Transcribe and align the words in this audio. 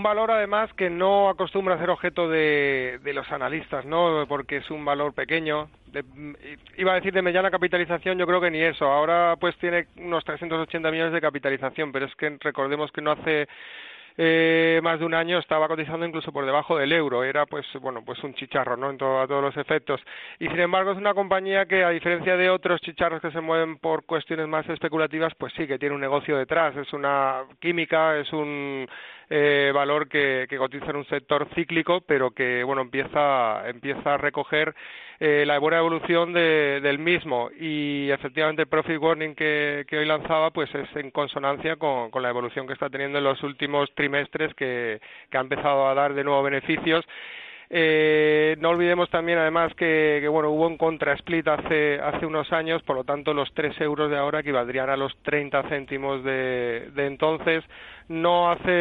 Un 0.00 0.04
valor 0.04 0.30
además 0.30 0.72
que 0.72 0.88
no 0.88 1.28
acostumbra 1.28 1.74
a 1.74 1.78
ser 1.78 1.90
objeto 1.90 2.26
de, 2.26 3.00
de 3.04 3.12
los 3.12 3.30
analistas, 3.30 3.84
¿no? 3.84 4.24
Porque 4.26 4.56
es 4.56 4.70
un 4.70 4.82
valor 4.82 5.12
pequeño. 5.12 5.68
De, 5.88 6.02
iba 6.78 6.92
a 6.92 6.94
decir 6.94 7.12
de 7.12 7.20
mediana 7.20 7.50
capitalización, 7.50 8.16
yo 8.16 8.26
creo 8.26 8.40
que 8.40 8.50
ni 8.50 8.62
eso. 8.62 8.86
Ahora 8.86 9.36
pues 9.38 9.54
tiene 9.58 9.88
unos 9.96 10.24
380 10.24 10.90
millones 10.90 11.12
de 11.12 11.20
capitalización, 11.20 11.92
pero 11.92 12.06
es 12.06 12.14
que 12.14 12.34
recordemos 12.40 12.90
que 12.92 13.02
no 13.02 13.10
hace 13.10 13.46
eh, 14.16 14.80
más 14.82 14.98
de 14.98 15.04
un 15.04 15.12
año 15.12 15.38
estaba 15.38 15.68
cotizando 15.68 16.06
incluso 16.06 16.32
por 16.32 16.46
debajo 16.46 16.78
del 16.78 16.92
euro, 16.92 17.22
era 17.22 17.44
pues 17.44 17.66
bueno 17.80 18.02
pues 18.02 18.22
un 18.24 18.32
chicharro, 18.32 18.78
¿no? 18.78 18.88
En 18.88 18.96
todo, 18.96 19.20
a 19.20 19.26
todos 19.26 19.42
los 19.42 19.56
efectos. 19.58 20.00
Y 20.38 20.48
sin 20.48 20.60
embargo 20.60 20.92
es 20.92 20.98
una 20.98 21.12
compañía 21.12 21.66
que 21.66 21.84
a 21.84 21.90
diferencia 21.90 22.38
de 22.38 22.48
otros 22.48 22.80
chicharros 22.80 23.20
que 23.20 23.30
se 23.32 23.40
mueven 23.42 23.76
por 23.76 24.06
cuestiones 24.06 24.48
más 24.48 24.66
especulativas, 24.70 25.34
pues 25.36 25.52
sí 25.58 25.66
que 25.66 25.78
tiene 25.78 25.94
un 25.94 26.00
negocio 26.00 26.38
detrás, 26.38 26.74
es 26.76 26.90
una 26.94 27.44
química, 27.60 28.16
es 28.18 28.32
un 28.32 28.88
eh, 29.30 29.70
valor 29.72 30.08
que, 30.08 30.46
que 30.48 30.58
cotiza 30.58 30.90
en 30.90 30.96
un 30.96 31.06
sector 31.06 31.48
cíclico, 31.54 32.00
pero 32.02 32.32
que 32.32 32.64
bueno 32.64 32.82
empieza 32.82 33.68
empieza 33.68 34.14
a 34.14 34.16
recoger 34.18 34.74
eh, 35.20 35.44
la 35.46 35.58
buena 35.58 35.78
evolución 35.78 36.32
de, 36.32 36.80
del 36.82 36.98
mismo. 36.98 37.50
Y 37.58 38.10
efectivamente 38.10 38.62
el 38.62 38.68
profit 38.68 38.98
warning 38.98 39.34
que, 39.34 39.84
que 39.86 39.98
hoy 39.98 40.06
lanzaba 40.06 40.50
pues 40.50 40.74
es 40.74 40.88
en 40.96 41.10
consonancia 41.10 41.76
con, 41.76 42.10
con, 42.10 42.22
la 42.22 42.30
evolución 42.30 42.66
que 42.66 42.72
está 42.72 42.90
teniendo 42.90 43.18
en 43.18 43.24
los 43.24 43.42
últimos 43.42 43.94
trimestres 43.94 44.54
que, 44.54 45.00
que 45.30 45.38
ha 45.38 45.42
empezado 45.42 45.88
a 45.88 45.94
dar 45.94 46.14
de 46.14 46.24
nuevo 46.24 46.42
beneficios 46.42 47.06
eh, 47.72 48.56
no 48.58 48.70
olvidemos 48.70 49.08
también, 49.10 49.38
además, 49.38 49.72
que, 49.76 50.18
que, 50.20 50.26
bueno, 50.26 50.50
hubo 50.50 50.66
un 50.66 50.76
contra-split 50.76 51.46
hace, 51.46 52.00
hace 52.00 52.26
unos 52.26 52.52
años, 52.52 52.82
por 52.82 52.96
lo 52.96 53.04
tanto, 53.04 53.32
los 53.32 53.54
3 53.54 53.80
euros 53.80 54.10
de 54.10 54.18
ahora 54.18 54.40
equivaldrían 54.40 54.90
a 54.90 54.96
los 54.96 55.16
30 55.22 55.62
céntimos 55.68 56.24
de, 56.24 56.90
de 56.92 57.06
entonces. 57.06 57.62
No 58.08 58.50
hace 58.50 58.72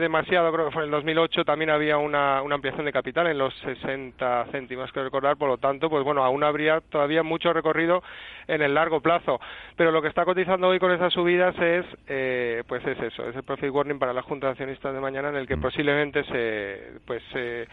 demasiado, 0.00 0.52
creo 0.52 0.66
que 0.66 0.72
fue 0.72 0.82
en 0.82 0.86
el 0.86 0.90
2008, 0.90 1.44
también 1.44 1.70
había 1.70 1.96
una, 1.96 2.42
una 2.42 2.56
ampliación 2.56 2.84
de 2.84 2.92
capital 2.92 3.28
en 3.28 3.38
los 3.38 3.54
60 3.58 4.46
céntimos, 4.50 4.90
que 4.90 5.00
recordar, 5.00 5.36
por 5.36 5.48
lo 5.48 5.58
tanto, 5.58 5.88
pues 5.88 6.02
bueno, 6.02 6.24
aún 6.24 6.42
habría 6.42 6.80
todavía 6.80 7.22
mucho 7.22 7.52
recorrido 7.52 8.02
en 8.48 8.62
el 8.62 8.74
largo 8.74 9.00
plazo. 9.00 9.38
Pero 9.76 9.92
lo 9.92 10.02
que 10.02 10.08
está 10.08 10.24
cotizando 10.24 10.66
hoy 10.66 10.80
con 10.80 10.90
esas 10.90 11.12
subidas 11.12 11.54
es, 11.60 11.86
eh, 12.08 12.64
pues 12.66 12.84
es 12.84 12.98
eso, 12.98 13.28
es 13.28 13.36
el 13.36 13.44
profit 13.44 13.70
warning 13.70 14.00
para 14.00 14.12
la 14.12 14.22
Junta 14.22 14.48
de 14.48 14.50
Accionistas 14.54 14.92
de 14.92 14.98
mañana, 14.98 15.28
en 15.28 15.36
el 15.36 15.46
que 15.46 15.56
posiblemente 15.56 16.24
se, 16.24 16.98
pues, 17.06 17.22
se 17.32 17.68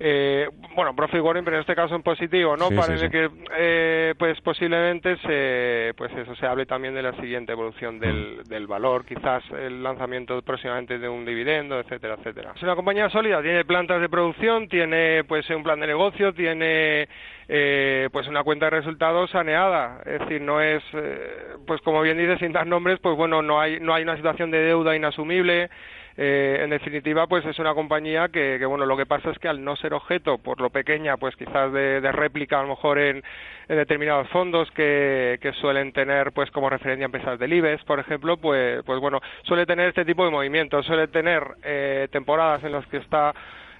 eh, 0.00 0.48
bueno, 0.74 0.94
profit 0.94 1.20
warning, 1.20 1.44
pero 1.44 1.56
en 1.56 1.60
este 1.60 1.74
caso 1.74 1.94
en 1.94 2.02
positivo, 2.02 2.56
¿no? 2.56 2.70
Parece 2.70 3.10
que, 3.10 3.30
eh, 3.56 4.14
pues 4.18 4.40
posiblemente 4.40 5.16
se, 5.18 5.94
pues 5.96 6.12
eso 6.12 6.34
se 6.34 6.46
hable 6.46 6.66
también 6.66 6.94
de 6.94 7.02
la 7.02 7.12
siguiente 7.20 7.52
evolución 7.52 8.00
del, 8.00 8.40
mm. 8.40 8.48
del 8.48 8.66
valor, 8.66 9.04
quizás 9.04 9.42
el 9.52 9.82
lanzamiento 9.82 10.42
próximamente 10.42 10.98
de 10.98 11.08
un 11.08 11.24
dividendo, 11.24 11.78
etcétera, 11.78 12.14
etcétera. 12.18 12.52
Es 12.56 12.62
una 12.62 12.74
compañía 12.74 13.08
sólida, 13.10 13.40
tiene 13.42 13.64
plantas 13.64 14.00
de 14.00 14.08
producción, 14.08 14.68
tiene 14.68 15.24
pues 15.24 15.48
un 15.50 15.62
plan 15.62 15.80
de 15.80 15.86
negocio, 15.86 16.32
tiene 16.32 17.08
eh, 17.48 18.08
pues 18.12 18.26
una 18.26 18.42
cuenta 18.42 18.66
de 18.66 18.70
resultados 18.70 19.30
saneada, 19.30 20.00
es 20.06 20.20
decir, 20.20 20.40
no 20.40 20.60
es, 20.60 20.82
eh, 20.94 21.56
pues 21.66 21.80
como 21.82 22.00
bien 22.02 22.18
dice, 22.18 22.38
sin 22.38 22.52
dar 22.52 22.66
nombres, 22.66 22.98
pues 23.00 23.16
bueno, 23.16 23.42
no 23.42 23.60
hay, 23.60 23.80
no 23.80 23.94
hay 23.94 24.02
una 24.02 24.16
situación 24.16 24.50
de 24.50 24.58
deuda 24.58 24.96
inasumible, 24.96 25.68
eh, 26.16 26.60
en 26.62 26.70
definitiva, 26.70 27.26
pues 27.26 27.44
es 27.44 27.58
una 27.58 27.74
compañía 27.74 28.28
que, 28.28 28.56
que, 28.58 28.66
bueno, 28.66 28.86
lo 28.86 28.96
que 28.96 29.06
pasa 29.06 29.30
es 29.30 29.38
que 29.38 29.48
al 29.48 29.64
no 29.64 29.74
ser 29.76 29.94
objeto, 29.94 30.38
por 30.38 30.60
lo 30.60 30.70
pequeña, 30.70 31.16
pues 31.16 31.34
quizás 31.34 31.72
de, 31.72 32.00
de 32.00 32.12
réplica 32.12 32.60
a 32.60 32.62
lo 32.62 32.68
mejor 32.68 32.98
en, 32.98 33.22
en 33.68 33.76
determinados 33.76 34.28
fondos 34.28 34.70
que, 34.72 35.38
que, 35.40 35.52
suelen 35.54 35.92
tener, 35.92 36.32
pues 36.32 36.50
como 36.52 36.70
referencia 36.70 37.04
empresas 37.04 37.38
del 37.38 37.52
IBEX, 37.52 37.84
por 37.84 37.98
ejemplo, 37.98 38.36
pues, 38.36 38.82
pues 38.84 39.00
bueno, 39.00 39.20
suele 39.42 39.66
tener 39.66 39.88
este 39.88 40.04
tipo 40.04 40.24
de 40.24 40.30
movimientos, 40.30 40.86
suele 40.86 41.08
tener 41.08 41.42
eh, 41.64 42.08
temporadas 42.12 42.62
en 42.62 42.72
las 42.72 42.86
que 42.86 42.98
está 42.98 43.34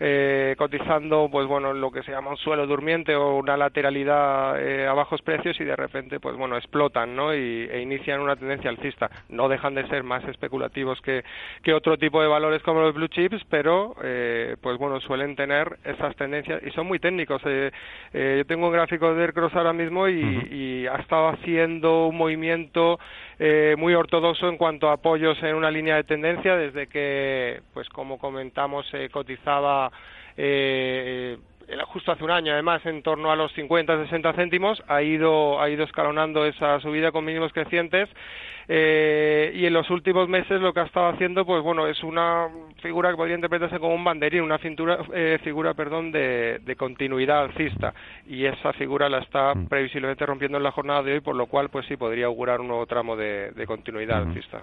eh, 0.00 0.54
cotizando 0.56 1.28
pues 1.30 1.46
bueno 1.46 1.72
lo 1.72 1.90
que 1.90 2.02
se 2.02 2.12
llama 2.12 2.30
un 2.30 2.36
suelo 2.36 2.66
durmiente 2.66 3.16
o 3.16 3.36
una 3.36 3.56
lateralidad 3.56 4.60
eh, 4.60 4.86
a 4.86 4.92
bajos 4.92 5.22
precios 5.22 5.58
y 5.60 5.64
de 5.64 5.74
repente 5.74 6.20
pues 6.20 6.36
bueno 6.36 6.56
explotan 6.56 7.16
¿no? 7.16 7.34
y, 7.34 7.68
e 7.70 7.80
inician 7.80 8.20
una 8.20 8.36
tendencia 8.36 8.70
alcista 8.70 9.10
no 9.28 9.48
dejan 9.48 9.74
de 9.74 9.86
ser 9.88 10.04
más 10.04 10.22
especulativos 10.24 11.00
que, 11.00 11.24
que 11.62 11.74
otro 11.74 11.96
tipo 11.98 12.22
de 12.22 12.28
valores 12.28 12.62
como 12.62 12.80
los 12.80 12.94
blue 12.94 13.08
chips 13.08 13.42
pero 13.50 13.96
eh, 14.02 14.56
pues 14.60 14.78
bueno 14.78 15.00
suelen 15.00 15.34
tener 15.34 15.78
esas 15.84 16.14
tendencias 16.16 16.62
y 16.64 16.70
son 16.70 16.86
muy 16.86 16.98
técnicos 16.98 17.42
eh, 17.44 17.72
eh, 18.12 18.34
yo 18.38 18.44
tengo 18.44 18.66
un 18.66 18.72
gráfico 18.72 19.12
de 19.12 19.22
Aircross 19.22 19.54
ahora 19.54 19.72
mismo 19.72 20.08
y, 20.08 20.22
uh 20.22 20.26
-huh. 20.26 20.52
y 20.52 20.86
ha 20.86 20.96
estado 20.96 21.28
haciendo 21.28 22.06
un 22.06 22.16
movimiento 22.16 22.98
eh, 23.40 23.76
muy 23.78 23.94
ortodoxo 23.94 24.48
en 24.48 24.56
cuanto 24.56 24.88
a 24.88 24.94
apoyos 24.94 25.40
en 25.44 25.54
una 25.54 25.70
línea 25.70 25.94
de 25.94 26.02
tendencia 26.04 26.56
desde 26.56 26.88
que 26.88 27.60
pues 27.72 27.88
como 27.88 28.18
comentamos 28.18 28.86
se 28.88 29.08
cotizaba 29.90 29.96
eh, 30.36 31.38
justo 31.88 32.12
hace 32.12 32.24
un 32.24 32.30
año, 32.30 32.52
además, 32.52 32.84
en 32.86 33.02
torno 33.02 33.30
a 33.30 33.36
los 33.36 33.54
50-60 33.56 34.34
céntimos, 34.34 34.82
ha 34.88 35.02
ido, 35.02 35.60
ha 35.60 35.68
ido 35.68 35.84
escalonando 35.84 36.46
esa 36.46 36.80
subida 36.80 37.12
con 37.12 37.24
mínimos 37.24 37.52
crecientes 37.52 38.08
eh, 38.68 39.52
y 39.54 39.66
en 39.66 39.72
los 39.72 39.88
últimos 39.90 40.28
meses 40.28 40.60
lo 40.60 40.72
que 40.72 40.80
ha 40.80 40.84
estado 40.84 41.08
haciendo, 41.08 41.44
pues 41.44 41.62
bueno, 41.62 41.86
es 41.86 42.02
una 42.02 42.48
figura 42.82 43.10
que 43.10 43.16
podría 43.16 43.36
interpretarse 43.36 43.78
como 43.78 43.94
un 43.94 44.04
banderín, 44.04 44.42
una 44.42 44.58
fintura, 44.58 44.98
eh, 45.12 45.38
figura, 45.42 45.74
perdón, 45.74 46.12
de, 46.12 46.60
de, 46.60 46.76
continuidad 46.76 47.40
alcista 47.40 47.94
y 48.26 48.44
esa 48.44 48.72
figura 48.74 49.08
la 49.08 49.18
está 49.18 49.54
mm. 49.54 49.68
previsiblemente 49.68 50.26
rompiendo 50.26 50.58
en 50.58 50.64
la 50.64 50.72
jornada 50.72 51.02
de 51.02 51.14
hoy, 51.14 51.20
por 51.20 51.36
lo 51.36 51.46
cual, 51.46 51.70
pues 51.70 51.86
sí, 51.86 51.96
podría 51.96 52.26
augurar 52.26 52.60
un 52.60 52.68
nuevo 52.68 52.86
tramo 52.86 53.16
de, 53.16 53.50
de 53.52 53.66
continuidad 53.66 54.18
alcista. 54.18 54.62